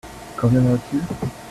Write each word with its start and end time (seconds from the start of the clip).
Quand 0.35 0.47
viendra-t-il? 0.47 0.99